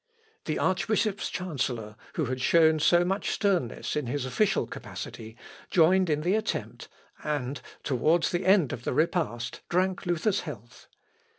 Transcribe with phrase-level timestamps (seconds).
[0.45, 5.37] The archbishop's chancellor, who had shown so much sternness in his official capacity,
[5.69, 6.87] joined in the attempt,
[7.23, 10.87] and, towards the end of the repast, drank Luther's health.